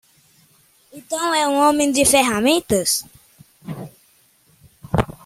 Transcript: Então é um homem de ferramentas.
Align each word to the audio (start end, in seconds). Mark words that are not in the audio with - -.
Então 0.91 1.31
é 1.31 1.47
um 1.47 1.59
homem 1.59 1.91
de 1.91 2.03
ferramentas. 2.05 3.05